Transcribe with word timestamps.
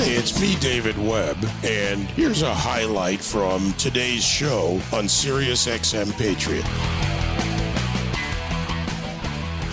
It's 0.00 0.40
me, 0.40 0.54
David 0.60 0.96
Webb, 0.96 1.36
and 1.64 2.02
here's 2.10 2.42
a 2.42 2.54
highlight 2.54 3.20
from 3.20 3.72
today's 3.72 4.22
show 4.24 4.80
on 4.92 5.08
Sirius 5.08 5.66
XM 5.66 6.12
Patriot. 6.16 6.64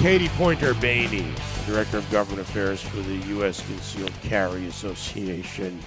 Katie 0.02 0.30
Pointer 0.30 0.74
Baney, 0.74 1.32
Director 1.68 2.00
of 2.00 2.10
Government 2.10 2.42
Affairs 2.42 2.82
for 2.82 2.98
the 3.02 3.18
U.S. 3.36 3.64
Concealed 3.68 4.12
Carry 4.24 4.66
Association. 4.66 5.80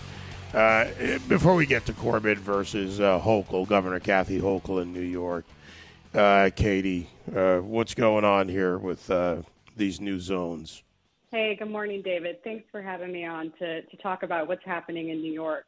Uh, 0.54 0.86
before 1.26 1.56
we 1.56 1.66
get 1.66 1.84
to 1.86 1.92
Corbett 1.92 2.38
versus 2.38 3.00
uh, 3.00 3.20
Hochul, 3.20 3.66
Governor 3.66 3.98
Kathy 3.98 4.40
Hochul 4.40 4.82
in 4.82 4.92
New 4.92 5.00
York, 5.00 5.46
uh, 6.14 6.50
Katie, 6.54 7.10
uh, 7.34 7.58
what's 7.58 7.94
going 7.94 8.24
on 8.24 8.48
here 8.48 8.78
with 8.78 9.10
uh, 9.10 9.38
these 9.76 10.00
new 10.00 10.20
zones? 10.20 10.84
Hey, 11.30 11.56
good 11.58 11.70
morning, 11.70 12.00
David. 12.00 12.42
Thanks 12.42 12.64
for 12.72 12.80
having 12.80 13.12
me 13.12 13.26
on 13.26 13.52
to, 13.58 13.82
to 13.82 13.96
talk 13.98 14.22
about 14.22 14.48
what's 14.48 14.64
happening 14.64 15.10
in 15.10 15.20
New 15.20 15.30
York. 15.32 15.66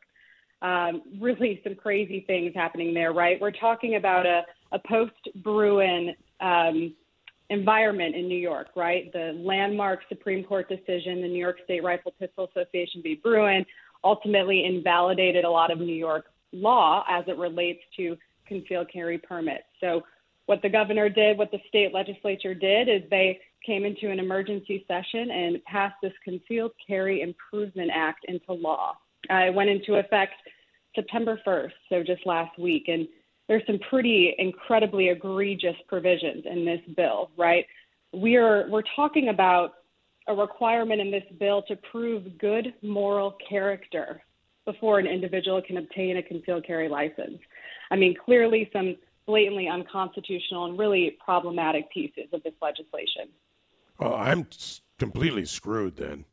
Um, 0.63 1.03
really, 1.21 1.61
some 1.63 1.75
crazy 1.75 2.25
things 2.27 2.53
happening 2.55 2.95
there, 2.95 3.13
right? 3.13 3.39
We're 3.39 3.51
talking 3.51 3.97
about 3.97 4.25
a, 4.25 4.41
a 4.73 4.79
post 4.79 5.13
Bruen 5.43 6.15
um, 6.41 6.95
environment 7.51 8.15
in 8.17 8.27
New 8.27 8.39
York, 8.39 8.69
right? 8.75 9.13
The 9.13 9.33
landmark 9.37 10.01
Supreme 10.09 10.45
Court 10.45 10.67
decision, 10.67 11.21
the 11.21 11.29
New 11.29 11.39
York 11.39 11.59
State 11.65 11.85
Rifle 11.85 12.15
Pistol 12.19 12.49
Association 12.55 13.03
v. 13.03 13.21
Bruen, 13.23 13.67
ultimately 14.03 14.65
invalidated 14.65 15.45
a 15.45 15.51
lot 15.51 15.71
of 15.71 15.79
New 15.79 15.95
York 15.95 16.25
law 16.53 17.05
as 17.07 17.25
it 17.29 17.37
relates 17.37 17.81
to 17.99 18.17
concealed 18.47 18.91
carry 18.91 19.19
permits. 19.19 19.65
So, 19.79 20.05
what 20.47 20.63
the 20.63 20.71
governor 20.71 21.11
did, 21.11 21.37
what 21.37 21.51
the 21.51 21.61
state 21.69 21.93
legislature 21.93 22.55
did, 22.55 22.89
is 22.89 23.03
they 23.11 23.39
came 23.65 23.85
into 23.85 24.11
an 24.11 24.19
emergency 24.19 24.85
session 24.89 25.31
and 25.31 25.65
passed 25.65 25.97
this 26.03 26.13
Concealed 26.25 26.73
Carry 26.87 27.23
Improvement 27.23 27.91
Act 27.95 28.25
into 28.29 28.53
law. 28.53 28.97
Uh, 29.31 29.47
it 29.47 29.55
went 29.55 29.71
into 29.71 29.95
effect 29.95 30.35
September 30.95 31.39
1st, 31.47 31.73
so 31.89 32.03
just 32.03 32.27
last 32.27 32.59
week. 32.59 32.85
And 32.89 33.07
there's 33.49 33.63
some 33.67 33.79
pretty 33.91 34.35
incredibly 34.39 35.09
egregious 35.09 35.77
provisions 35.89 36.45
in 36.51 36.65
this 36.65 36.81
bill, 36.97 37.31
right? 37.37 37.67
We're 38.13 38.69
we're 38.71 38.83
talking 38.97 39.29
about 39.29 39.73
a 40.29 40.35
requirement 40.35 41.01
in 41.01 41.11
this 41.11 41.25
bill 41.39 41.63
to 41.63 41.77
prove 41.91 42.39
good 42.39 42.75
moral 42.83 43.37
character 43.49 44.23
before 44.65 44.99
an 44.99 45.07
individual 45.07 45.61
can 45.61 45.79
obtain 45.79 46.19
a 46.19 46.23
concealed 46.23 46.65
carry 46.67 46.89
license. 46.89 47.39
I 47.91 47.97
mean, 47.97 48.15
clearly 48.25 48.71
some 48.73 48.97
blatantly 49.27 49.69
unconstitutional 49.69 50.67
and 50.67 50.79
really 50.79 51.17
problematic 51.25 51.91
pieces 51.91 52.27
of 52.33 52.43
this 52.43 52.55
legislation. 52.63 53.29
Well, 54.01 54.15
I'm 54.15 54.47
completely 54.99 55.45
screwed 55.45 55.97
then. 55.97 56.25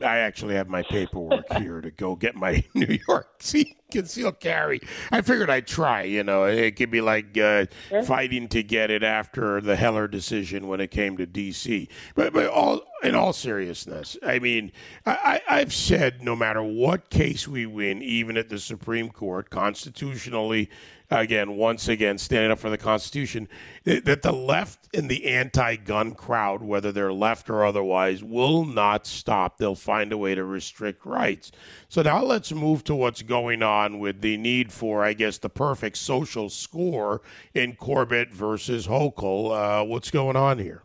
I 0.00 0.18
actually 0.18 0.54
have 0.54 0.68
my 0.68 0.82
paperwork 0.82 1.52
here 1.58 1.80
to 1.80 1.90
go 1.90 2.16
get 2.16 2.34
my 2.34 2.64
New 2.74 2.98
York 3.06 3.42
concealed 3.92 4.40
carry. 4.40 4.80
I 5.10 5.20
figured 5.20 5.50
I'd 5.50 5.66
try. 5.66 6.02
You 6.02 6.24
know, 6.24 6.44
it 6.44 6.76
could 6.76 6.90
be 6.90 7.00
like 7.00 7.38
uh, 7.38 7.66
sure. 7.88 8.02
fighting 8.02 8.48
to 8.48 8.62
get 8.62 8.90
it 8.90 9.02
after 9.02 9.60
the 9.60 9.76
Heller 9.76 10.08
decision 10.08 10.66
when 10.66 10.80
it 10.80 10.90
came 10.90 11.16
to 11.18 11.26
D.C. 11.26 11.88
But, 12.14 12.32
but 12.32 12.46
all 12.48 12.80
in 13.02 13.14
all 13.14 13.32
seriousness, 13.32 14.16
I 14.24 14.38
mean, 14.38 14.72
I, 15.04 15.40
I've 15.48 15.72
said 15.72 16.22
no 16.22 16.36
matter 16.36 16.62
what 16.62 17.10
case 17.10 17.48
we 17.48 17.66
win, 17.66 18.02
even 18.02 18.36
at 18.36 18.48
the 18.48 18.58
Supreme 18.58 19.10
Court, 19.10 19.50
constitutionally 19.50 20.70
again, 21.20 21.56
once 21.56 21.88
again, 21.88 22.18
standing 22.18 22.50
up 22.50 22.58
for 22.58 22.70
the 22.70 22.78
Constitution, 22.78 23.48
that 23.84 24.22
the 24.22 24.32
left 24.32 24.88
and 24.94 25.08
the 25.08 25.26
anti 25.26 25.76
gun 25.76 26.12
crowd, 26.12 26.62
whether 26.62 26.92
they're 26.92 27.12
left 27.12 27.50
or 27.50 27.64
otherwise, 27.64 28.22
will 28.22 28.64
not 28.64 29.06
stop. 29.06 29.58
They'll 29.58 29.74
find 29.74 30.12
a 30.12 30.18
way 30.18 30.34
to 30.34 30.44
restrict 30.44 31.04
rights. 31.04 31.52
So 31.88 32.02
now 32.02 32.22
let's 32.22 32.52
move 32.52 32.84
to 32.84 32.94
what's 32.94 33.22
going 33.22 33.62
on 33.62 33.98
with 33.98 34.20
the 34.20 34.36
need 34.36 34.72
for, 34.72 35.04
I 35.04 35.12
guess, 35.12 35.38
the 35.38 35.50
perfect 35.50 35.98
social 35.98 36.48
score 36.48 37.22
in 37.54 37.76
Corbett 37.76 38.32
versus 38.32 38.86
Hochul. 38.86 39.82
Uh, 39.82 39.84
what's 39.84 40.10
going 40.10 40.36
on 40.36 40.58
here? 40.58 40.84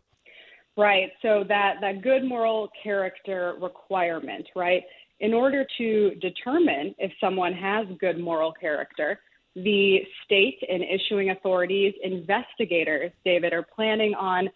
Right. 0.78 1.12
So 1.24 1.44
that, 1.48 1.78
that 1.82 2.04
good 2.04 2.24
moral 2.24 2.70
character 2.84 3.56
requirement, 3.60 4.48
right? 4.56 4.84
In 5.20 5.34
order 5.34 5.66
to 5.80 6.12
determine 6.22 6.94
if 7.00 7.12
someone 7.20 7.54
has 7.54 7.88
good 8.00 8.20
moral 8.20 8.52
character, 8.52 9.20
the 9.56 10.02
state 10.24 10.60
and 10.70 10.84
issuing 10.84 11.32
authorities, 11.32 11.96
investigators, 12.04 13.12
David, 13.26 13.54
are 13.54 13.66
planning 13.76 14.14
on 14.14 14.50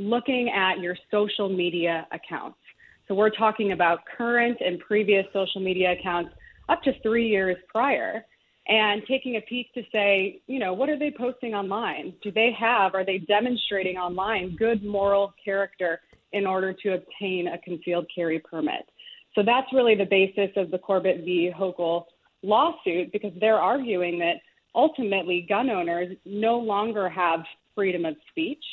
looking 0.00 0.50
at 0.50 0.80
your 0.80 0.96
social 1.12 1.48
media 1.48 2.08
accounts. 2.10 2.58
So 3.06 3.14
we're 3.14 3.30
talking 3.30 3.70
about 3.70 4.00
current 4.16 4.58
and 4.60 4.80
previous 4.80 5.26
social 5.32 5.60
media 5.60 5.92
accounts 5.92 6.32
up 6.68 6.82
to 6.82 6.92
three 7.02 7.28
years 7.28 7.56
prior 7.68 8.24
and 8.68 9.02
taking 9.08 9.36
a 9.36 9.40
peek 9.40 9.72
to 9.74 9.82
say, 9.90 10.40
you 10.46 10.58
know, 10.58 10.74
what 10.74 10.88
are 10.88 10.98
they 10.98 11.10
posting 11.10 11.54
online? 11.54 12.12
Do 12.22 12.30
they 12.30 12.50
have, 12.58 12.94
are 12.94 13.04
they 13.04 13.18
demonstrating 13.18 13.96
online 13.96 14.56
good 14.56 14.84
moral 14.84 15.32
character 15.42 16.00
in 16.32 16.46
order 16.46 16.74
to 16.74 16.94
obtain 16.94 17.48
a 17.48 17.58
concealed 17.58 18.06
carry 18.14 18.38
permit? 18.38 18.88
So 19.34 19.42
that's 19.42 19.72
really 19.72 19.94
the 19.94 20.04
basis 20.04 20.50
of 20.56 20.70
the 20.70 20.78
Corbett 20.78 21.24
v. 21.24 21.50
Hochul 21.56 22.04
lawsuit 22.42 23.10
because 23.12 23.32
they're 23.40 23.58
arguing 23.58 24.18
that 24.18 24.36
ultimately 24.74 25.46
gun 25.48 25.70
owners 25.70 26.14
no 26.26 26.58
longer 26.58 27.08
have 27.08 27.40
freedom 27.74 28.04
of 28.04 28.16
speech 28.30 28.64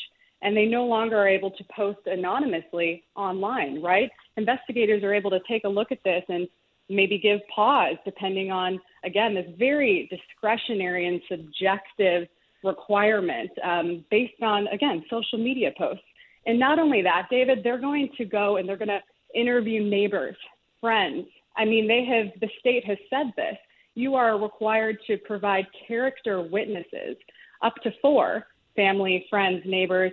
and 0.42 0.56
they 0.56 0.66
no 0.66 0.86
longer 0.86 1.18
are 1.18 1.28
able 1.28 1.52
to 1.52 1.64
post 1.76 2.00
anonymously 2.06 3.04
online, 3.16 3.82
right? 3.82 4.10
Investigators 4.38 5.04
are 5.04 5.14
able 5.14 5.32
to 5.32 5.40
take 5.48 5.64
a 5.64 5.70
look 5.70 5.92
at 5.92 6.04
this 6.04 6.24
and 6.28 6.48
maybe 6.90 7.18
give 7.18 7.40
pause 7.54 7.96
depending 8.06 8.52
on, 8.52 8.80
again, 9.04 9.34
this 9.34 9.48
very 9.58 10.10
discretionary 10.10 11.08
and 11.08 11.22
subjective 11.30 12.28
requirement 12.64 13.50
um, 13.64 14.06
based 14.10 14.42
on, 14.42 14.68
again, 14.68 15.04
social 15.10 15.38
media 15.38 15.72
posts. 15.78 16.04
And 16.46 16.60
not 16.60 16.80
only 16.80 17.02
that, 17.02 17.28
David, 17.30 17.60
they're 17.64 17.80
going 17.80 18.10
to 18.18 18.26
go 18.26 18.58
and 18.58 18.68
they're 18.68 18.78
going 18.78 18.90
to 18.90 19.02
interview 19.40 19.84
neighbors, 19.84 20.36
friends. 20.82 21.26
I 21.58 21.66
mean, 21.66 21.88
they 21.88 22.06
have, 22.06 22.40
the 22.40 22.50
state 22.60 22.86
has 22.86 22.98
said 23.10 23.32
this 23.36 23.58
you 23.96 24.16
are 24.16 24.38
required 24.38 24.98
to 25.08 25.18
provide 25.18 25.66
character 25.88 26.42
witnesses, 26.42 27.16
up 27.62 27.76
to 27.84 27.92
four 28.02 28.46
family, 28.76 29.26
friends, 29.30 29.62
neighbors, 29.66 30.12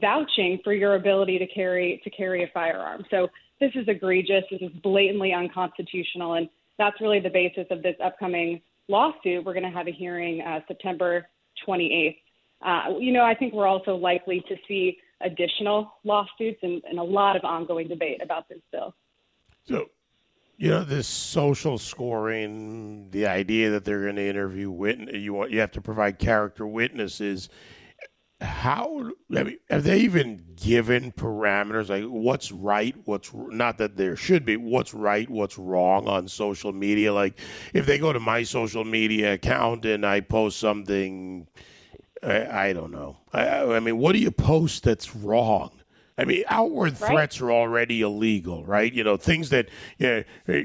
vouching 0.00 0.58
for 0.62 0.72
your 0.72 0.96
ability 0.96 1.38
to 1.38 1.46
carry 1.46 2.00
to 2.04 2.10
carry 2.10 2.42
a 2.42 2.50
firearm. 2.52 3.04
So 3.10 3.28
this 3.60 3.72
is 3.74 3.86
egregious. 3.88 4.44
This 4.50 4.62
is 4.62 4.70
blatantly 4.82 5.32
unconstitutional, 5.32 6.34
and 6.34 6.48
that's 6.78 7.00
really 7.00 7.20
the 7.20 7.30
basis 7.30 7.66
of 7.70 7.82
this 7.82 7.96
upcoming 8.02 8.60
lawsuit. 8.88 9.44
We're 9.44 9.52
going 9.54 9.70
to 9.70 9.76
have 9.76 9.86
a 9.86 9.92
hearing 9.92 10.40
uh, 10.40 10.60
September 10.66 11.26
28th. 11.66 12.16
Uh, 12.62 12.98
you 12.98 13.12
know, 13.12 13.24
I 13.24 13.34
think 13.34 13.54
we're 13.54 13.66
also 13.66 13.94
likely 13.94 14.44
to 14.48 14.56
see 14.66 14.98
additional 15.20 15.92
lawsuits 16.04 16.60
and, 16.62 16.82
and 16.88 16.98
a 16.98 17.02
lot 17.02 17.36
of 17.36 17.44
ongoing 17.44 17.88
debate 17.88 18.22
about 18.22 18.48
this 18.48 18.60
bill. 18.72 18.94
So 19.64 19.90
you 20.56 20.70
know 20.70 20.84
this 20.84 21.06
social 21.06 21.78
scoring, 21.78 23.08
the 23.10 23.26
idea 23.26 23.70
that 23.70 23.84
they're 23.84 24.02
going 24.02 24.16
to 24.16 24.28
interview 24.28 24.70
witness, 24.70 25.16
you 25.16 25.32
want 25.32 25.50
you 25.50 25.60
have 25.60 25.72
to 25.72 25.80
provide 25.80 26.18
character 26.18 26.66
witnesses. 26.66 27.48
How 28.40 29.10
I 29.36 29.42
mean, 29.42 29.58
have 29.68 29.84
they 29.84 29.98
even 30.00 30.42
given 30.56 31.12
parameters 31.12 31.90
like 31.90 32.04
what's 32.04 32.50
right, 32.50 32.96
what's 33.04 33.30
not 33.34 33.78
that 33.78 33.96
there 33.96 34.16
should 34.16 34.44
be, 34.46 34.56
what's 34.56 34.94
right, 34.94 35.28
what's 35.28 35.58
wrong 35.58 36.08
on 36.08 36.26
social 36.26 36.72
media? 36.72 37.12
Like 37.12 37.38
if 37.74 37.84
they 37.84 37.98
go 37.98 38.12
to 38.12 38.20
my 38.20 38.42
social 38.42 38.84
media 38.84 39.34
account 39.34 39.84
and 39.84 40.06
I 40.06 40.20
post 40.20 40.58
something, 40.58 41.48
I, 42.22 42.68
I 42.68 42.72
don't 42.72 42.92
know. 42.92 43.18
I, 43.32 43.74
I 43.74 43.80
mean, 43.80 43.98
what 43.98 44.12
do 44.12 44.18
you 44.18 44.30
post 44.30 44.84
that's 44.84 45.14
wrong? 45.14 45.70
I 46.16 46.24
mean, 46.24 46.44
outward 46.48 47.00
right? 47.00 47.10
threats 47.10 47.40
are 47.40 47.50
already 47.50 48.02
illegal, 48.02 48.64
right? 48.64 48.92
You 48.92 49.04
know, 49.04 49.16
things 49.16 49.48
that 49.50 49.68
you 49.98 50.24
know, 50.46 50.64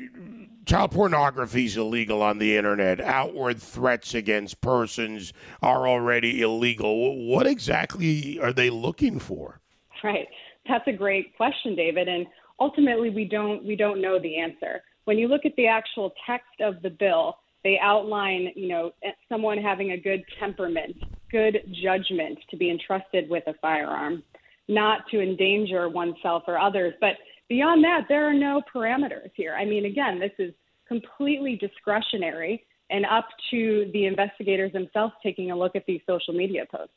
child 0.66 0.92
pornography 0.92 1.66
is 1.66 1.78
illegal 1.78 2.22
on 2.22 2.38
the 2.38 2.58
internet. 2.58 3.00
Outward 3.00 3.62
threats 3.62 4.14
against 4.14 4.62
persons 4.62 5.34
are 5.62 5.88
already 5.88 6.42
illegal. 6.42 7.28
What 7.28 7.48
exactly 7.48 8.40
are 8.40 8.54
they 8.54 8.70
looking 8.70 9.20
for? 9.20 9.60
Right. 10.04 10.28
That's 10.68 10.88
a 10.88 10.94
great 10.94 11.36
question, 11.38 11.76
David. 11.76 12.08
And 12.08 12.28
ultimately, 12.60 13.10
we 13.10 13.26
don't 13.26 13.64
we 13.64 13.76
don't 13.76 14.02
know 14.02 14.20
the 14.20 14.38
answer. 14.38 14.82
When 15.06 15.18
you 15.18 15.28
look 15.28 15.46
at 15.46 15.56
the 15.56 15.68
actual 15.68 16.14
text 16.26 16.62
of 16.62 16.82
the 16.82 16.90
bill, 16.90 17.38
they 17.64 17.80
outline, 17.82 18.50
you 18.56 18.68
know, 18.68 18.92
eh, 19.04 19.12
someone 19.30 19.58
having 19.58 19.92
a 19.92 19.98
good 19.98 20.24
temperament, 20.40 20.96
good 21.32 21.62
judgment 21.84 22.40
to 22.50 22.58
be 22.58 22.70
entrusted 22.70 23.30
with 23.30 23.44
a 23.48 23.54
firearm 23.62 24.24
not 24.68 25.08
to 25.12 25.22
endanger 25.22 25.90
oneself 25.90 26.44
or 26.48 26.58
others. 26.58 26.94
But 27.00 27.14
beyond 27.50 27.84
that, 27.84 28.06
there 28.10 28.28
are 28.28 28.34
no 28.34 28.62
parameters 28.74 29.30
here. 29.36 29.56
I 29.56 29.66
mean, 29.66 29.86
again, 29.86 30.20
this 30.20 30.32
is 30.40 30.54
completely 30.88 31.56
discretionary 31.56 32.66
and 32.90 33.06
up 33.06 33.28
to 33.52 33.90
the 33.94 34.06
investigators 34.06 34.72
themselves 34.74 35.14
taking 35.24 35.52
a 35.52 35.56
look 35.56 35.76
at 35.76 35.86
these 35.86 36.02
social 36.08 36.34
media 36.34 36.66
posts. 36.70 36.94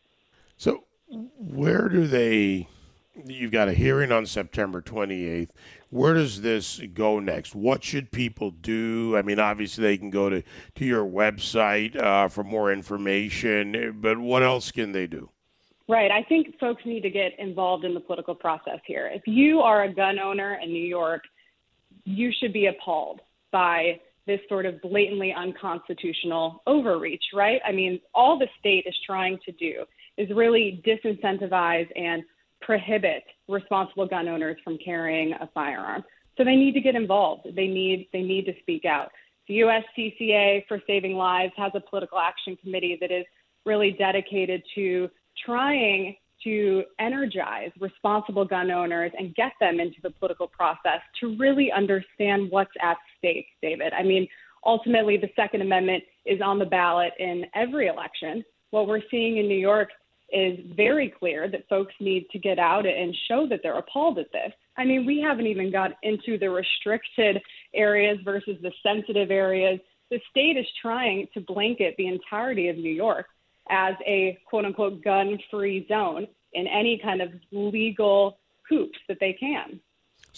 So, 0.56 0.85
where 1.08 1.88
do 1.88 2.06
they? 2.06 2.69
You've 3.25 3.50
got 3.50 3.69
a 3.69 3.73
hearing 3.73 4.12
on 4.12 4.26
September 4.26 4.81
28th. 4.81 5.49
Where 5.90 6.14
does 6.14 6.43
this 6.43 6.81
go 6.94 7.19
next? 7.19 7.55
What 7.55 7.82
should 7.82 8.12
people 8.12 8.52
do? 8.52 9.17
I 9.17 9.23
mean, 9.23 9.40
obviously, 9.40 9.82
they 9.82 9.99
can 9.99 10.11
go 10.11 10.29
to, 10.29 10.43
to 10.76 10.85
your 10.85 11.05
website 11.05 11.96
uh, 11.96 12.29
for 12.29 12.44
more 12.44 12.73
information, 12.73 13.99
but 14.00 14.19
what 14.19 14.43
else 14.43 14.70
can 14.70 14.93
they 14.93 15.08
do? 15.08 15.31
Right. 15.88 16.11
I 16.11 16.23
think 16.23 16.58
folks 16.61 16.82
need 16.85 17.00
to 17.00 17.11
get 17.11 17.32
involved 17.38 17.85
in 17.85 17.94
the 17.94 18.00
political 18.00 18.35
process 18.35 18.79
here. 18.87 19.11
If 19.12 19.23
you 19.26 19.61
are 19.61 19.85
a 19.85 19.93
gun 19.93 20.19
owner 20.19 20.61
in 20.62 20.70
New 20.70 20.87
York, 20.87 21.23
you 22.05 22.31
should 22.38 22.52
be 22.52 22.67
appalled 22.67 23.23
by 23.50 24.00
this 24.26 24.40
sort 24.48 24.66
of 24.66 24.80
blatantly 24.82 25.32
unconstitutional 25.32 26.62
overreach, 26.66 27.24
right? 27.34 27.60
I 27.66 27.72
mean, 27.72 28.00
all 28.14 28.38
the 28.38 28.48
state 28.60 28.84
is 28.86 28.94
trying 29.06 29.38
to 29.46 29.52
do 29.52 29.84
is 30.18 30.28
really 30.34 30.82
disincentivize 30.86 31.88
and 31.96 32.22
prohibit 32.60 33.22
responsible 33.48 34.06
gun 34.06 34.28
owners 34.28 34.58
from 34.62 34.78
carrying 34.84 35.32
a 35.32 35.48
firearm. 35.54 36.04
So 36.36 36.44
they 36.44 36.56
need 36.56 36.72
to 36.74 36.80
get 36.80 36.94
involved. 36.94 37.46
They 37.56 37.66
need 37.66 38.08
they 38.12 38.22
need 38.22 38.44
to 38.46 38.52
speak 38.60 38.84
out. 38.84 39.10
The 39.48 39.60
USCCA 39.60 40.66
for 40.68 40.80
Saving 40.86 41.14
Lives 41.14 41.52
has 41.56 41.72
a 41.74 41.80
political 41.80 42.18
action 42.18 42.56
committee 42.56 42.98
that 43.00 43.10
is 43.10 43.24
really 43.64 43.92
dedicated 43.92 44.62
to 44.74 45.08
trying 45.44 46.16
to 46.44 46.85
energize 46.99 47.70
responsible 47.81 48.44
gun 48.44 48.70
owners 48.70 49.12
and 49.19 49.35
get 49.35 49.52
them 49.61 49.81
into 49.81 49.96
the 50.02 50.11
political 50.11 50.46
process 50.46 51.00
to 51.20 51.37
really 51.37 51.70
understand 51.73 52.50
what's 52.50 52.70
at 52.82 52.96
stake, 53.19 53.46
David. 53.62 53.93
I 53.93 54.02
mean, 54.02 54.29
ultimately, 54.64 55.17
the 55.17 55.31
Second 55.37 55.62
Amendment 55.62 56.05
is 56.25 56.40
on 56.43 56.58
the 56.58 56.67
ballot 56.67 57.12
in 57.19 57.44
every 57.55 57.88
election. 57.88 58.44
What 58.70 58.87
we're 58.87 59.02
seeing 59.11 59.38
in 59.38 59.49
New 59.49 59.58
York 59.58 59.88
is 60.31 60.58
very 60.76 61.12
clear 61.19 61.50
that 61.50 61.69
folks 61.69 61.94
need 62.00 62.29
to 62.31 62.38
get 62.38 62.58
out 62.58 62.87
and 62.87 63.17
show 63.29 63.46
that 63.49 63.61
they're 63.62 63.79
appalled 63.79 64.19
at 64.19 64.31
this. 64.31 64.52
I 64.76 64.85
mean, 64.85 65.06
we 65.06 65.20
haven't 65.20 65.46
even 65.46 65.73
got 65.73 65.93
into 66.02 66.38
the 66.38 66.50
restricted 66.50 67.40
areas 67.75 68.19
versus 68.25 68.56
the 68.62 68.73
sensitive 68.82 69.31
areas. 69.31 69.81
The 70.11 70.20
state 70.31 70.56
is 70.56 70.67
trying 70.81 71.29
to 71.35 71.40
blanket 71.40 71.94
the 71.96 72.08
entirety 72.08 72.69
of 72.69 72.76
New 72.76 72.93
York 72.93 73.26
as 73.70 73.94
a 74.06 74.38
quote 74.48 74.64
unquote 74.64 75.02
gun 75.02 75.38
free 75.50 75.86
zone 75.88 76.26
in 76.52 76.66
any 76.66 76.98
kind 77.02 77.20
of 77.20 77.30
legal 77.52 78.38
hoops 78.68 78.98
that 79.08 79.18
they 79.20 79.32
can. 79.32 79.80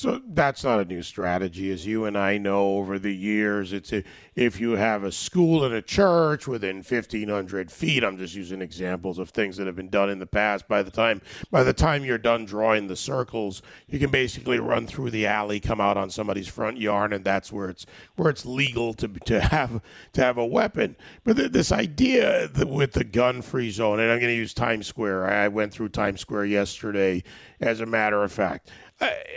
So 0.00 0.18
that's 0.28 0.64
not 0.64 0.80
a 0.80 0.86
new 0.86 1.02
strategy, 1.02 1.70
as 1.70 1.86
you 1.86 2.06
and 2.06 2.16
I 2.16 2.38
know 2.38 2.78
over 2.78 2.98
the 2.98 3.14
years. 3.14 3.74
It's 3.74 3.92
a, 3.92 4.02
if 4.34 4.58
you 4.58 4.70
have 4.70 5.04
a 5.04 5.12
school 5.12 5.62
and 5.62 5.74
a 5.74 5.82
church 5.82 6.48
within 6.48 6.76
1,500 6.76 7.70
feet. 7.70 8.02
I'm 8.02 8.16
just 8.16 8.34
using 8.34 8.62
examples 8.62 9.18
of 9.18 9.28
things 9.28 9.58
that 9.58 9.66
have 9.66 9.76
been 9.76 9.90
done 9.90 10.08
in 10.08 10.18
the 10.18 10.24
past. 10.24 10.66
By 10.66 10.82
the 10.82 10.90
time 10.90 11.20
by 11.50 11.62
the 11.64 11.74
time 11.74 12.02
you're 12.02 12.16
done 12.16 12.46
drawing 12.46 12.86
the 12.86 12.96
circles, 12.96 13.60
you 13.88 13.98
can 13.98 14.08
basically 14.10 14.58
run 14.58 14.86
through 14.86 15.10
the 15.10 15.26
alley, 15.26 15.60
come 15.60 15.82
out 15.82 15.98
on 15.98 16.08
somebody's 16.08 16.48
front 16.48 16.78
yard, 16.78 17.12
and 17.12 17.22
that's 17.22 17.52
where 17.52 17.68
it's 17.68 17.84
where 18.16 18.30
it's 18.30 18.46
legal 18.46 18.94
to 18.94 19.06
to 19.06 19.38
have 19.38 19.82
to 20.14 20.22
have 20.22 20.38
a 20.38 20.46
weapon. 20.46 20.96
But 21.24 21.36
th- 21.36 21.52
this 21.52 21.72
idea 21.72 22.48
with 22.56 22.92
the 22.92 23.04
gun-free 23.04 23.70
zone, 23.70 24.00
and 24.00 24.10
I'm 24.10 24.18
going 24.18 24.32
to 24.32 24.34
use 24.34 24.54
Times 24.54 24.86
Square. 24.86 25.26
I 25.26 25.48
went 25.48 25.74
through 25.74 25.90
Times 25.90 26.22
Square 26.22 26.46
yesterday, 26.46 27.22
as 27.60 27.82
a 27.82 27.86
matter 27.86 28.24
of 28.24 28.32
fact 28.32 28.70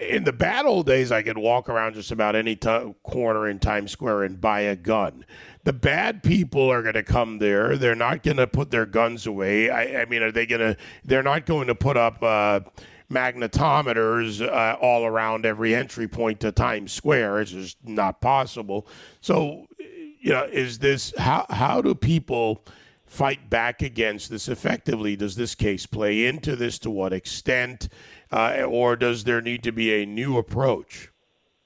in 0.01 0.24
the 0.24 0.33
bad 0.33 0.65
old 0.65 0.86
days, 0.86 1.12
I 1.12 1.21
could 1.21 1.38
walk 1.38 1.69
around 1.69 1.94
just 1.94 2.12
about 2.12 2.36
any 2.36 2.56
t- 2.56 2.95
corner 3.04 3.48
in 3.48 3.60
Times 3.60 3.92
Square 3.92 4.24
and 4.24 4.39
buy 4.39 4.62
a 4.62 4.75
gun. 4.75 5.25
The 5.63 5.74
bad 5.74 6.24
people 6.24 6.69
are 6.69 6.81
going 6.81 6.95
to 6.95 7.04
come 7.04 7.38
there. 7.38 7.77
They're 7.77 7.95
not 7.95 8.24
going 8.24 8.38
to 8.38 8.48
put 8.48 8.71
their 8.71 8.86
guns 8.86 9.25
away. 9.25 9.69
I, 9.69 10.01
I, 10.01 10.06
mean, 10.06 10.21
are 10.21 10.31
they 10.31 10.45
going 10.45 10.62
to? 10.62 10.77
They're 11.06 11.24
not 11.24 11.45
going 11.45 11.68
to 11.68 11.75
put 11.75 11.95
up 11.95 12.21
uh, 12.21 12.62
magnetometers 13.10 14.45
uh, 14.45 14.77
all 14.81 15.06
around 15.06 15.45
every 15.45 15.74
entry 15.74 16.07
point 16.07 16.42
to 16.42 16.51
Times 16.51 16.92
Square. 16.92 17.42
It's 17.42 17.51
just 17.51 17.77
not 17.86 18.19
possible. 18.19 18.88
So, 19.21 19.68
you 19.80 20.31
know, 20.31 20.44
is 20.44 20.80
this 20.80 21.13
how? 21.18 21.45
How 21.50 21.81
do 21.81 21.95
people? 21.95 22.65
fight 23.06 23.48
back 23.48 23.83
against 23.83 24.31
this 24.31 24.48
effectively? 24.48 25.15
Does 25.15 25.36
this 25.36 25.54
case 25.54 25.86
play 25.86 26.25
into 26.25 26.56
this? 26.56 26.80
To 26.80 26.89
what 26.89 27.13
extent? 27.13 27.88
Uh, 28.33 28.63
or 28.63 28.95
does 28.95 29.24
there 29.24 29.41
need 29.41 29.63
to 29.63 29.71
be 29.71 30.01
a 30.01 30.06
new 30.06 30.38
approach? 30.38 31.09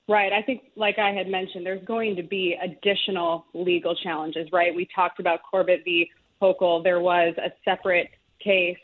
Right. 0.10 0.32
I 0.34 0.42
think, 0.42 0.64
like 0.76 1.00
I 1.00 1.12
had 1.12 1.28
mentioned, 1.28 1.66
there's 1.66 1.84
going 1.86 2.16
to 2.18 2.24
be 2.24 2.58
additional 2.62 3.46
legal 3.54 3.96
challenges, 3.96 4.50
right? 4.52 4.76
We 4.76 4.88
talked 4.94 5.20
about 5.20 5.40
Corbett 5.50 5.82
v. 5.86 6.10
Hochul. 6.42 6.84
There 6.84 7.00
was 7.00 7.34
a 7.38 7.52
separate 7.66 8.10
case 8.44 8.78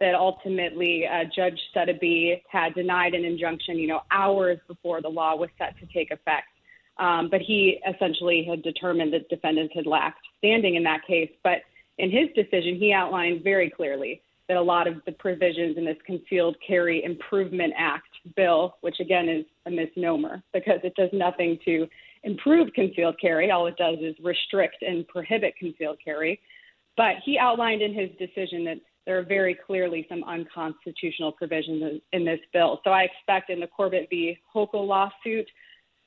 that 0.00 0.14
ultimately 0.14 1.06
uh, 1.06 1.24
Judge 1.34 1.58
Suddaby 1.74 2.42
had 2.50 2.74
denied 2.74 3.14
an 3.14 3.24
injunction, 3.24 3.78
you 3.78 3.88
know, 3.88 4.00
hours 4.10 4.58
before 4.68 5.02
the 5.02 5.08
law 5.08 5.36
was 5.36 5.50
set 5.58 5.78
to 5.80 5.86
take 5.86 6.10
effect. 6.10 6.48
Um, 6.98 7.28
but 7.30 7.40
he 7.40 7.78
essentially 7.88 8.46
had 8.48 8.62
determined 8.62 9.12
that 9.14 9.28
defendants 9.28 9.74
had 9.74 9.86
lacked 9.86 10.20
standing 10.38 10.76
in 10.76 10.82
that 10.84 11.06
case. 11.06 11.30
But 11.42 11.62
in 11.98 12.10
his 12.10 12.28
decision, 12.34 12.76
he 12.76 12.92
outlined 12.92 13.42
very 13.42 13.70
clearly 13.70 14.22
that 14.50 14.56
a 14.56 14.60
lot 14.60 14.88
of 14.88 14.96
the 15.06 15.12
provisions 15.12 15.78
in 15.78 15.84
this 15.84 15.96
Concealed 16.04 16.56
Carry 16.66 17.04
Improvement 17.04 17.72
Act 17.78 18.08
bill, 18.34 18.74
which 18.80 18.96
again 18.98 19.28
is 19.28 19.44
a 19.66 19.70
misnomer 19.70 20.42
because 20.52 20.80
it 20.82 20.92
does 20.96 21.08
nothing 21.12 21.56
to 21.64 21.86
improve 22.24 22.68
concealed 22.74 23.14
carry. 23.20 23.52
All 23.52 23.68
it 23.68 23.76
does 23.76 23.98
is 24.00 24.16
restrict 24.20 24.82
and 24.82 25.06
prohibit 25.06 25.54
concealed 25.56 25.98
carry. 26.04 26.40
But 26.96 27.14
he 27.24 27.38
outlined 27.38 27.80
in 27.80 27.94
his 27.94 28.10
decision 28.18 28.64
that 28.64 28.78
there 29.06 29.20
are 29.20 29.22
very 29.22 29.54
clearly 29.54 30.04
some 30.08 30.24
unconstitutional 30.24 31.30
provisions 31.30 32.00
in 32.12 32.24
this 32.24 32.40
bill. 32.52 32.80
So 32.82 32.90
I 32.90 33.02
expect 33.02 33.50
in 33.50 33.60
the 33.60 33.68
Corbett 33.68 34.08
v. 34.10 34.36
Hochul 34.52 34.84
lawsuit, 34.84 35.46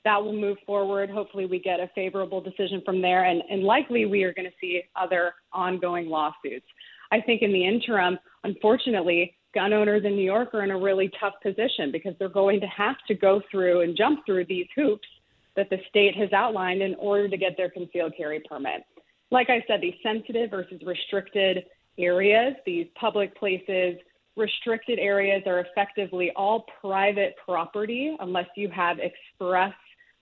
that 0.03 0.21
will 0.21 0.33
move 0.33 0.57
forward. 0.65 1.09
Hopefully, 1.09 1.45
we 1.45 1.59
get 1.59 1.79
a 1.79 1.89
favorable 1.95 2.41
decision 2.41 2.81
from 2.83 3.01
there, 3.01 3.23
and, 3.23 3.41
and 3.49 3.63
likely 3.63 4.05
we 4.05 4.23
are 4.23 4.33
going 4.33 4.49
to 4.49 4.55
see 4.59 4.81
other 4.97 5.33
ongoing 5.53 6.09
lawsuits. 6.09 6.65
I 7.13 7.21
think 7.21 7.43
in 7.43 7.53
the 7.53 7.63
interim, 7.63 8.17
unfortunately, 8.43 9.35
gun 9.53 9.71
owners 9.71 10.03
in 10.03 10.15
New 10.15 10.25
York 10.25 10.51
are 10.55 10.63
in 10.63 10.71
a 10.71 10.79
really 10.79 11.11
tough 11.19 11.35
position 11.43 11.91
because 11.91 12.15
they're 12.17 12.27
going 12.27 12.59
to 12.59 12.65
have 12.65 12.95
to 13.07 13.13
go 13.13 13.39
through 13.51 13.81
and 13.81 13.95
jump 13.95 14.25
through 14.25 14.45
these 14.45 14.65
hoops 14.75 15.07
that 15.55 15.69
the 15.69 15.77
state 15.87 16.15
has 16.15 16.33
outlined 16.33 16.81
in 16.81 16.95
order 16.95 17.29
to 17.29 17.37
get 17.37 17.55
their 17.55 17.69
concealed 17.69 18.13
carry 18.17 18.41
permit. 18.49 18.83
Like 19.29 19.51
I 19.51 19.63
said, 19.67 19.79
these 19.79 19.93
sensitive 20.01 20.49
versus 20.49 20.81
restricted 20.83 21.65
areas, 21.99 22.55
these 22.65 22.87
public 22.99 23.37
places, 23.37 23.99
restricted 24.35 24.97
areas 24.97 25.43
are 25.45 25.59
effectively 25.59 26.31
all 26.35 26.65
private 26.81 27.35
property 27.45 28.17
unless 28.21 28.47
you 28.55 28.69
have 28.69 28.97
express 28.97 29.73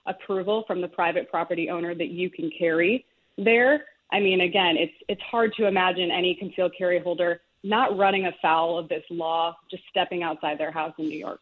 approval 0.04 0.64
from 0.66 0.82
the 0.82 0.88
private 0.88 1.30
property 1.30 1.70
owner 1.70 1.94
that 1.94 2.08
you 2.08 2.28
can 2.28 2.50
carry 2.58 3.06
there. 3.38 3.86
I 4.12 4.20
mean, 4.20 4.42
again, 4.42 4.76
it's 4.76 4.92
it's 5.08 5.22
hard 5.22 5.52
to 5.54 5.66
imagine 5.66 6.10
any 6.10 6.34
concealed 6.34 6.72
carry 6.76 7.00
holder 7.00 7.40
not 7.64 7.96
running 7.96 8.26
afoul 8.26 8.78
of 8.78 8.88
this 8.88 9.04
law, 9.10 9.56
just 9.70 9.82
stepping 9.88 10.22
outside 10.22 10.58
their 10.58 10.72
house 10.72 10.92
in 10.98 11.08
New 11.08 11.18
York. 11.18 11.40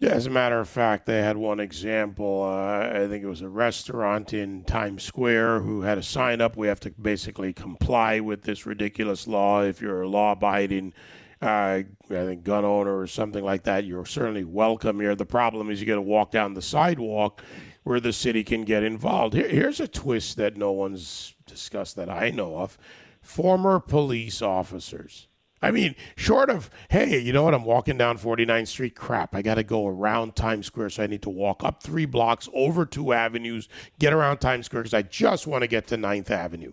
Yeah, 0.00 0.10
as 0.10 0.26
a 0.26 0.30
matter 0.30 0.60
of 0.60 0.68
fact, 0.68 1.06
they 1.06 1.22
had 1.22 1.36
one 1.36 1.60
example. 1.60 2.42
Uh, 2.42 3.04
I 3.04 3.06
think 3.08 3.22
it 3.22 3.28
was 3.28 3.42
a 3.42 3.48
restaurant 3.48 4.34
in 4.34 4.64
Times 4.64 5.04
Square 5.04 5.60
who 5.60 5.82
had 5.82 5.98
a 5.98 6.02
sign 6.02 6.40
up. 6.40 6.56
We 6.56 6.66
have 6.66 6.80
to 6.80 6.90
basically 6.90 7.52
comply 7.52 8.20
with 8.20 8.42
this 8.42 8.66
ridiculous 8.66 9.26
law. 9.26 9.62
If 9.62 9.80
you're 9.80 10.02
a 10.02 10.08
law 10.08 10.32
abiding, 10.32 10.92
uh, 11.40 11.46
I 11.46 11.84
think, 12.08 12.42
gun 12.42 12.64
owner 12.64 12.98
or 12.98 13.06
something 13.06 13.44
like 13.44 13.62
that, 13.64 13.84
you're 13.84 14.04
certainly 14.04 14.44
welcome 14.44 15.00
here. 15.00 15.14
The 15.14 15.24
problem 15.24 15.70
is 15.70 15.80
you 15.80 15.86
got 15.86 15.94
to 15.94 16.02
walk 16.02 16.32
down 16.32 16.54
the 16.54 16.62
sidewalk 16.62 17.42
where 17.84 18.00
the 18.00 18.12
city 18.12 18.42
can 18.42 18.64
get 18.64 18.82
involved. 18.82 19.34
Here, 19.34 19.48
here's 19.48 19.80
a 19.80 19.88
twist 19.88 20.36
that 20.38 20.56
no 20.56 20.72
one's 20.72 21.34
discussed 21.46 21.96
that 21.96 22.10
I 22.10 22.30
know 22.30 22.58
of 22.58 22.76
former 23.20 23.78
police 23.78 24.42
officers. 24.42 25.28
I 25.62 25.70
mean, 25.70 25.94
short 26.14 26.50
of, 26.50 26.68
hey, 26.90 27.18
you 27.18 27.32
know 27.32 27.44
what? 27.44 27.54
I'm 27.54 27.64
walking 27.64 27.96
down 27.96 28.18
49th 28.18 28.68
Street. 28.68 28.94
Crap, 28.94 29.34
I 29.34 29.40
got 29.40 29.54
to 29.54 29.62
go 29.62 29.86
around 29.86 30.36
Times 30.36 30.66
Square. 30.66 30.90
So 30.90 31.02
I 31.02 31.06
need 31.06 31.22
to 31.22 31.30
walk 31.30 31.64
up 31.64 31.82
three 31.82 32.04
blocks, 32.04 32.50
over 32.52 32.84
two 32.84 33.14
avenues, 33.14 33.68
get 33.98 34.12
around 34.12 34.38
Times 34.38 34.66
Square 34.66 34.82
because 34.82 34.94
I 34.94 35.02
just 35.02 35.46
want 35.46 35.62
to 35.62 35.68
get 35.68 35.86
to 35.86 35.96
9th 35.96 36.30
Avenue. 36.30 36.72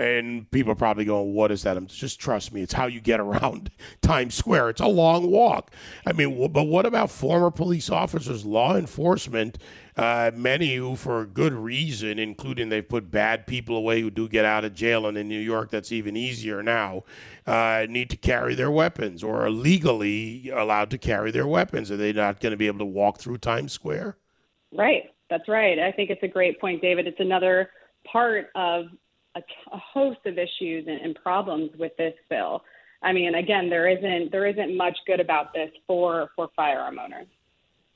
And 0.00 0.50
people 0.50 0.72
are 0.72 0.76
probably 0.76 1.04
going, 1.04 1.34
What 1.34 1.52
is 1.52 1.62
that? 1.64 1.76
I'm 1.76 1.86
just 1.86 2.18
trust 2.18 2.54
me, 2.54 2.62
it's 2.62 2.72
how 2.72 2.86
you 2.86 3.02
get 3.02 3.20
around 3.20 3.70
Times 4.00 4.34
Square. 4.34 4.70
It's 4.70 4.80
a 4.80 4.86
long 4.86 5.30
walk. 5.30 5.72
I 6.06 6.14
mean, 6.14 6.50
but 6.52 6.64
what 6.64 6.86
about 6.86 7.10
former 7.10 7.50
police 7.50 7.90
officers, 7.90 8.46
law 8.46 8.76
enforcement? 8.76 9.58
Uh, 9.98 10.30
many 10.34 10.76
who, 10.76 10.96
for 10.96 11.26
good 11.26 11.52
reason, 11.52 12.18
including 12.18 12.70
they've 12.70 12.88
put 12.88 13.10
bad 13.10 13.46
people 13.46 13.76
away 13.76 14.00
who 14.00 14.08
do 14.08 14.26
get 14.26 14.46
out 14.46 14.64
of 14.64 14.72
jail, 14.72 15.06
and 15.06 15.18
in 15.18 15.28
New 15.28 15.38
York, 15.38 15.70
that's 15.70 15.92
even 15.92 16.16
easier 16.16 16.62
now, 16.62 17.04
uh, 17.46 17.84
need 17.86 18.08
to 18.08 18.16
carry 18.16 18.54
their 18.54 18.70
weapons 18.70 19.22
or 19.22 19.44
are 19.44 19.50
legally 19.50 20.48
allowed 20.48 20.88
to 20.88 20.96
carry 20.96 21.30
their 21.30 21.46
weapons. 21.46 21.90
Are 21.90 21.98
they 21.98 22.14
not 22.14 22.40
going 22.40 22.52
to 22.52 22.56
be 22.56 22.68
able 22.68 22.78
to 22.78 22.86
walk 22.86 23.18
through 23.18 23.36
Times 23.36 23.72
Square? 23.72 24.16
Right. 24.72 25.10
That's 25.28 25.46
right. 25.46 25.78
I 25.78 25.92
think 25.92 26.08
it's 26.08 26.22
a 26.22 26.28
great 26.28 26.58
point, 26.58 26.80
David. 26.80 27.06
It's 27.06 27.20
another 27.20 27.68
part 28.10 28.48
of 28.54 28.86
a, 29.34 29.42
a 29.72 29.78
host 29.78 30.20
of 30.26 30.38
issues 30.38 30.86
and, 30.86 31.00
and 31.00 31.14
problems 31.14 31.70
with 31.78 31.96
this 31.96 32.14
bill. 32.28 32.62
I 33.02 33.12
mean, 33.12 33.34
again, 33.34 33.70
there 33.70 33.88
isn't 33.88 34.30
there 34.30 34.46
isn't 34.46 34.76
much 34.76 34.98
good 35.06 35.20
about 35.20 35.52
this 35.54 35.70
for 35.86 36.30
for 36.36 36.48
firearm 36.54 36.98
owners. 36.98 37.26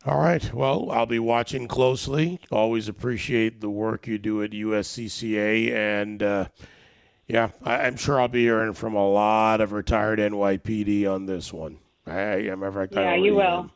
All 0.06 0.18
right. 0.18 0.52
Well, 0.52 0.90
I'll 0.90 1.06
be 1.06 1.18
watching 1.18 1.66
closely. 1.66 2.38
Always 2.50 2.88
appreciate 2.88 3.60
the 3.60 3.70
work 3.70 4.06
you 4.06 4.18
do 4.18 4.42
at 4.42 4.50
USCCA, 4.50 5.72
and 5.72 6.22
uh, 6.22 6.48
yeah, 7.26 7.50
I, 7.62 7.86
am 7.86 7.96
sure 7.96 8.20
I'll 8.20 8.28
be 8.28 8.42
hearing 8.42 8.74
from 8.74 8.94
a 8.94 9.08
lot 9.08 9.62
of 9.62 9.72
retired 9.72 10.18
NYPD 10.18 11.10
on 11.10 11.24
this 11.24 11.52
one. 11.52 11.78
I, 12.06 12.48
am 12.48 12.62
ever. 12.62 12.86
Yeah, 12.90 13.14
you 13.14 13.34
will. 13.34 13.70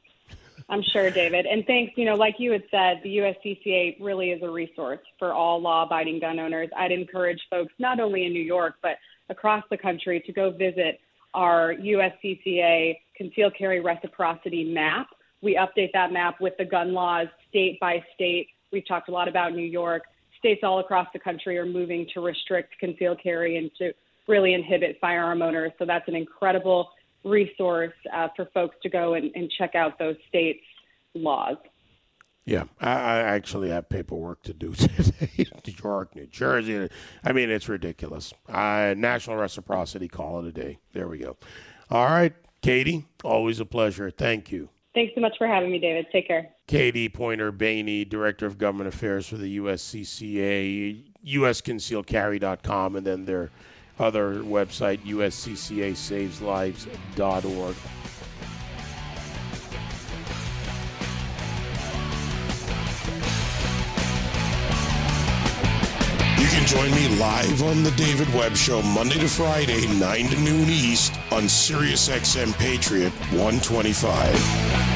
I'm 0.71 0.83
sure, 0.83 1.11
David. 1.11 1.47
And 1.47 1.65
thanks, 1.67 1.95
you 1.97 2.05
know, 2.05 2.15
like 2.15 2.35
you 2.39 2.53
had 2.53 2.63
said, 2.71 3.01
the 3.03 3.19
USCCA 3.19 3.97
really 4.01 4.33
is 4.33 4.43
a 4.43 4.51
resource 4.51 5.01
for 5.19 5.33
all 5.33 5.61
law 5.61 5.85
abiding 5.85 6.21
gun 6.21 6.39
owners. 6.39 6.69
I'd 6.77 6.93
encourage 6.93 7.41
folks, 7.49 7.73
not 7.79 8.01
only 8.01 8.27
in 8.27 8.35
New 8.35 8.43
York, 8.43 8.75
but 8.83 8.99
across 9.31 9.65
the 9.71 9.79
country, 9.79 10.21
to 10.27 10.33
go 10.33 10.51
visit 10.51 11.01
our 11.33 11.75
USCCA 11.75 12.99
concealed 13.17 13.55
carry 13.57 13.81
reciprocity 13.81 14.65
map. 14.65 15.07
We 15.41 15.57
update 15.57 15.93
that 15.95 16.13
map 16.13 16.41
with 16.41 16.55
the 16.59 16.65
gun 16.67 16.93
laws 16.93 17.29
state 17.49 17.81
by 17.81 18.05
state. 18.15 18.49
We've 18.71 18.87
talked 18.87 19.09
a 19.09 19.13
lot 19.13 19.29
about 19.29 19.55
New 19.55 19.67
York. 19.67 20.03
States 20.39 20.61
all 20.63 20.81
across 20.81 21.09
the 21.15 21.19
country 21.19 21.57
are 21.59 21.67
moving 21.67 22.07
to 22.13 22.21
restrict 22.21 22.79
concealed 22.79 23.21
carry 23.23 23.57
and 23.57 23.71
to 23.79 23.93
really 24.27 24.53
inhibit 24.53 24.99
firearm 25.01 25.41
owners. 25.41 25.73
So 25.79 25.87
that's 25.87 26.07
an 26.09 26.15
incredible 26.15 26.91
resource 27.25 27.93
uh, 28.13 28.29
for 28.37 28.47
folks 28.55 28.77
to 28.83 28.89
go 28.89 29.15
and, 29.15 29.31
and, 29.35 29.51
check 29.51 29.75
out 29.75 29.99
those 29.99 30.17
states' 30.29 30.65
laws. 31.15 31.57
Yeah, 32.45 32.65
I, 32.81 32.91
I, 32.91 33.19
actually 33.21 33.69
have 33.71 33.89
paperwork 33.89 34.43
to 34.45 34.55
do 34.55 34.73
today. 34.75 35.47
New 35.67 35.75
York, 35.83 36.17
New 36.17 36.27
Jersey. 36.27 36.89
I 37.23 37.33
mean, 37.33 37.51
it's 37.51 37.69
ridiculous. 37.69 38.33
Uh, 38.49 38.95
national 38.97 39.37
reciprocity, 39.37 40.09
call 40.09 40.41
it 40.41 40.47
a 40.47 40.53
day. 40.53 40.79
There 40.95 41.09
we 41.09 41.19
go. 41.19 41.37
All 41.91 42.07
right, 42.07 42.35
Katie, 42.63 43.07
always 43.23 43.61
a 43.61 43.67
pleasure. 43.67 44.11
Thank 44.11 44.51
you. 44.51 44.71
Thanks 44.95 45.15
so 45.15 45.21
much 45.21 45.37
for 45.39 45.47
having 45.47 45.71
me, 45.71 45.79
David. 45.79 46.07
Take 46.11 46.27
care. 46.27 46.49
Katie 46.67 47.09
Pointer 47.09 47.53
Baney, 47.53 48.09
Director 48.09 48.47
of 48.47 48.59
Government 48.59 48.89
Affairs 48.89 49.29
for 49.29 49.37
the 49.37 49.59
USCCA, 49.59 51.05
usconcealedcarry.com, 51.25 52.97
and 52.97 53.07
then 53.07 53.25
their 53.25 53.51
other 53.99 54.41
website, 54.41 55.01
usccasaveslives.org. 55.01 57.77
You 66.39 66.49
can 66.49 66.67
join 66.67 66.91
me 66.93 67.09
live 67.19 67.63
on 67.63 67.83
the 67.83 67.91
David 67.93 68.33
Webb 68.35 68.57
Show 68.57 68.83
Monday 68.83 69.19
to 69.19 69.29
Friday, 69.29 69.87
9 69.87 70.29
to 70.29 70.37
noon 70.41 70.69
East 70.69 71.15
on 71.31 71.45
SiriusXM 71.45 72.53
Patriot 72.55 73.13
125. 73.33 74.88